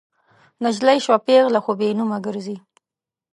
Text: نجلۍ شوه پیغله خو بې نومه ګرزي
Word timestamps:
نجلۍ 0.63 0.97
شوه 1.05 1.17
پیغله 1.27 1.59
خو 1.65 1.71
بې 1.79 1.89
نومه 1.97 2.17
ګرزي 2.25 2.57